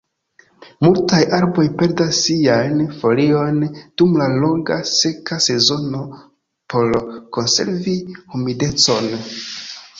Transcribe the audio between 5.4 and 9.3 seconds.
sezono por konservi humidecon.